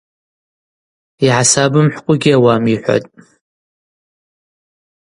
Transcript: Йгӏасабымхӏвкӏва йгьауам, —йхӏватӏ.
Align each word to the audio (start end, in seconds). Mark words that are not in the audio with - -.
Йгӏасабымхӏвкӏва 1.25 2.15
йгьауам, 2.15 2.63
—йхӏватӏ. 2.71 3.11